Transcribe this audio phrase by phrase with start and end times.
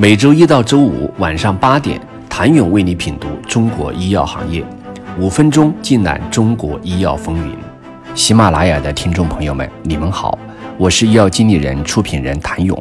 [0.00, 2.00] 每周一到周五晚上八点，
[2.30, 4.64] 谭勇为你品读中国医药行业，
[5.18, 7.52] 五分钟尽览中国医药风云。
[8.14, 10.38] 喜马拉雅的听众朋友们，你们好，
[10.78, 12.80] 我是医药经理人、出品人谭勇。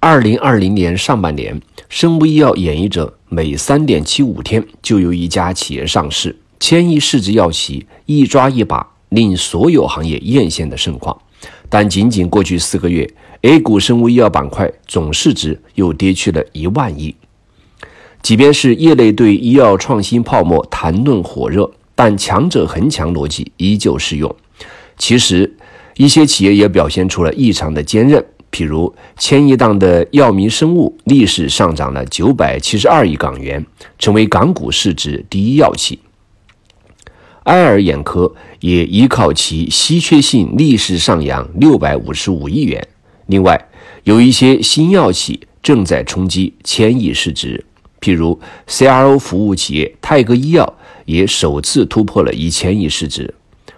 [0.00, 11.16] 二零二零年上半年，生物医药演绎者每三点七五天就有一家企业上市，千亿市值药企一抓一把，令所有行业艳羡的盛况。
[11.68, 13.08] 但仅仅过去四个月
[13.42, 17.14] ，A 股生物医药板块总市值又跌去了一万亿。
[18.20, 24.34] 即便是业内对医药创新泡沫谈论火热，但强者恒强逻辑依旧适用。
[24.96, 25.56] 其实，
[25.96, 28.24] 一些企业也表现出了异常的坚韧。
[28.50, 33.64] 譬如，千亿档的药明生物逆势上涨了九百七十二亿港元，
[33.98, 36.00] 成为港股市值第一药企。
[37.44, 42.88] 爱尔眼科也依靠其稀缺性逆势上扬六百五十五亿元。
[43.28, 43.68] 另外，
[44.04, 47.62] 有一些新药企正在冲击千亿市值，
[48.00, 53.34] 譬如 CRO 服务企业泰格医药也首次突破了一千亿市值，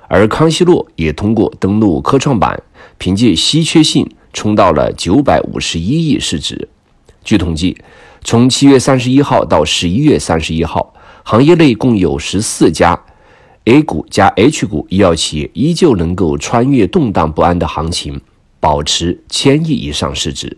[0.06, 2.62] 而康希诺也通过登陆科创板，
[2.96, 6.68] 凭借稀缺性冲到了九百五十一亿市值。
[7.24, 7.76] 据统计，
[8.22, 12.98] 从七月三十一号到十一月三十一号，行业内共有十四家。
[13.64, 18.20] A 股加 H 股医药企业依旧能够穿越动荡不安的行情，
[18.60, 20.56] 保持千亿以上市值。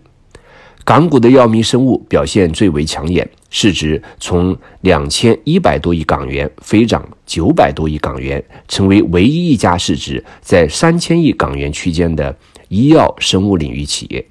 [0.84, 12.36] 港股的药明生物表现最为抢眼，市值从两千一百多亿港元飞涨九百多亿港元，成为唯一一家市值在三千亿港元区间的
[12.69, 14.27] 医药生物领域企业。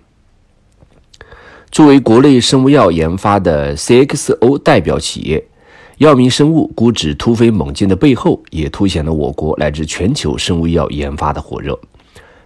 [1.71, 5.47] 作为国内生物药研发的 CXO 代表企业。
[5.97, 11.79] 药明生物估值突飞猛进的背后，也凸显了我国乃至全球生物医药研发的火热。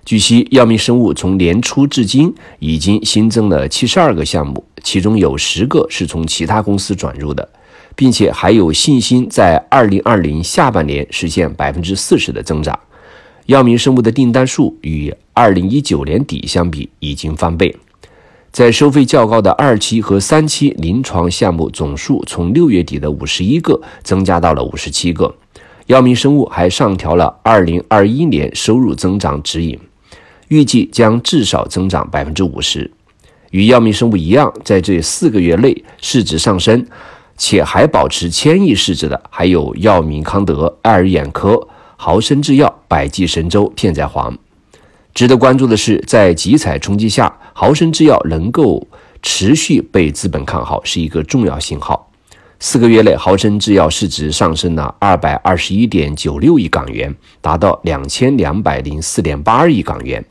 [0.05, 7.49] 据悉，药明生物从年初至今已经新增了七十二个项目，其中有十个是从其他公司转入的，
[7.95, 12.79] 并且还有信心在二零二零下半年实现百分之四十的增长。
[13.47, 17.75] 药明生物的订单数与二零一九年底相比已经翻倍。
[18.51, 25.35] 在收费较高的二期和三期临床项目总数从六月底的五十一个增加到了五十七个。
[25.87, 29.77] 药明生物还上调了二零二一年收入增长指引，
[30.55, 32.89] 预计将至少增长百分之五十。
[33.51, 36.85] 与药明生物一样，在这四个月内市值上升，
[37.37, 41.67] 且还保持千亿市值的，还有药明康德、爱尔眼科、
[41.97, 44.33] 豪生制药、百济神州、片仔癀。
[45.13, 48.87] 值得关注的是，在集采冲击下，豪生制药能够
[49.21, 52.09] 持续被资本看好，是一个重要信号。
[52.59, 60.23] 四个月内，豪生制药市值上升了二百二十一点九六亿港元，达到两千两百零四点八二亿港元。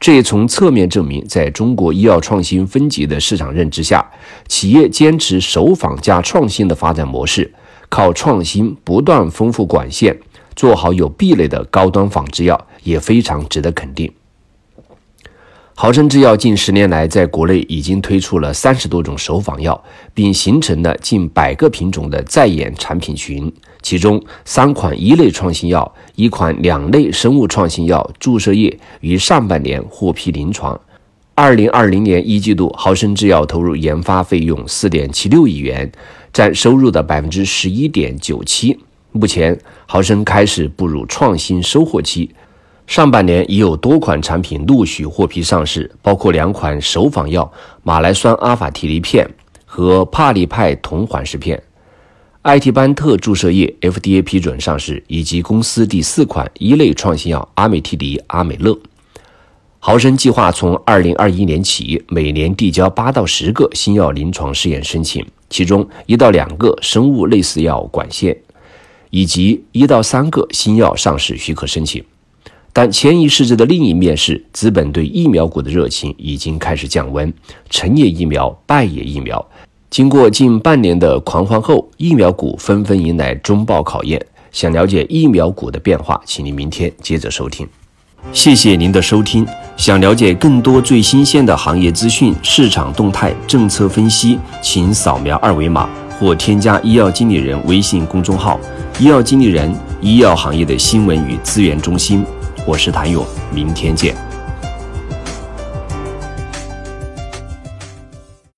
[0.00, 4.04] 这也从侧面证明，在中国医药创新分级的市场认知下，
[4.48, 7.52] 企业坚持首仿加创新的发展模式，
[7.88, 10.18] 靠创新不断丰富管线，
[10.56, 14.12] 做好有壁垒的高端仿制药，也非常值得肯定。
[15.74, 23.52] 豪生制药近十年来在国内已经推出了三十多种首仿药，并形成了近百个品种的在研产品群。
[23.82, 30.80] 其中，三款一类创新药、一款两类生物创新药注射液于上半年获批临床。
[31.34, 35.90] 二零二零年一季度，豪生制药投入研发费用四点七六亿元，
[36.32, 38.78] 占收入的百分之十一点九七。
[39.12, 42.30] 目前，豪生开始步入创新收获期。
[42.86, 47.50] 上半年已有多款产品陆续获批上市，包括两款首仿药
[47.82, 49.28] 马来酸阿法替尼片
[49.64, 51.62] 和帕利派酮缓释片，
[52.42, 58.76] 艾替班特注射液 FDA 批准上市，以及公司第四款一类创新药阿美替尼阿美乐。
[59.78, 68.36] 豪生计划从二零二一年起，每年递交八到十个新药临床试验申请，其中一到两个生物类似药管线，
[69.10, 72.02] 以及一到三个新药上市许可申请。
[72.72, 77.32] 但千亿市值的另一面是，资本对疫苗股的热情已经开始降温。
[77.70, 79.48] 成也疫苗，败也疫苗。
[79.92, 84.18] 经过近半年的狂欢后，疫苗股纷纷迎来中报考验。
[84.50, 87.68] 想了解疫苗股的变化，请您明天接着收听。
[88.32, 89.46] 谢谢您的收听。
[89.76, 95.86] 想了解更多最新鲜的行业资讯、市场动态、政策分析，请扫描二维码
[96.18, 98.58] 或添加医药经理人微信公众号
[98.98, 102.24] “医药经理人”，医药行业的新闻与资源中心。
[102.66, 103.22] 我是谭勇，
[103.52, 104.16] 明天见。